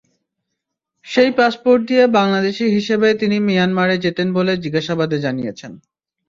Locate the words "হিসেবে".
2.75-3.07